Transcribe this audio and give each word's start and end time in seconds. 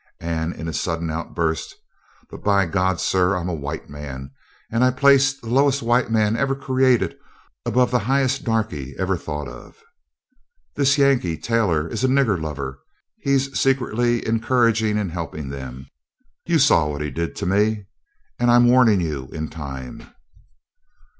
And 0.19 0.55
in 0.55 0.67
a 0.67 0.73
sudden 0.73 1.11
outburst 1.11 1.75
"But, 2.31 2.43
by 2.43 2.65
God, 2.65 2.99
sir! 2.99 3.35
I'm 3.37 3.47
a 3.49 3.53
white 3.53 3.87
man, 3.87 4.31
and 4.71 4.83
I 4.83 4.89
place 4.89 5.39
the 5.39 5.45
lowest 5.45 5.83
white 5.83 6.09
man 6.09 6.35
ever 6.35 6.55
created 6.55 7.15
above 7.67 7.91
the 7.91 7.99
highest 7.99 8.43
darkey 8.43 8.95
ever 8.97 9.15
thought 9.15 9.47
of. 9.47 9.77
This 10.75 10.97
Yankee, 10.97 11.37
Taylor, 11.37 11.87
is 11.87 12.03
a 12.03 12.07
nigger 12.07 12.41
lover. 12.41 12.79
He's 13.19 13.55
secretly 13.59 14.25
encouraging 14.25 14.97
and 14.97 15.11
helping 15.11 15.49
them. 15.49 15.85
You 16.47 16.57
saw 16.57 16.87
what 16.87 17.01
he 17.01 17.11
did 17.11 17.35
to 17.35 17.45
me, 17.45 17.85
and 18.39 18.49
I'm 18.49 18.65
warning 18.67 19.01
you 19.01 19.29
in 19.31 19.49
time." 19.49 20.07